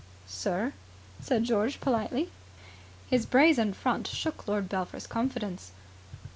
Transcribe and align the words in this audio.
"Sir?" 0.25 0.73
said 1.19 1.43
George 1.43 1.79
politely. 1.79 2.31
His 3.07 3.27
brazen 3.27 3.71
front 3.71 4.07
shook 4.07 4.47
Lord 4.47 4.67
Belpher's 4.67 5.05
confidence. 5.05 5.73